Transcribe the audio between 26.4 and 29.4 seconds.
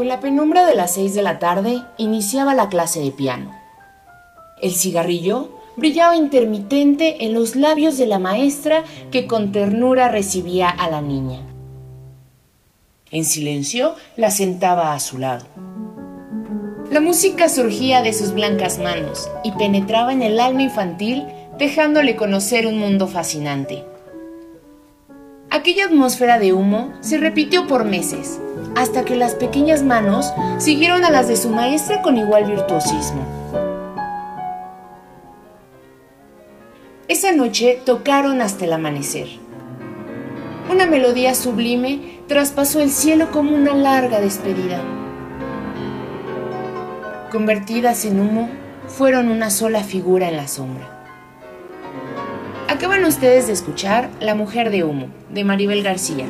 humo se repitió por meses, hasta que las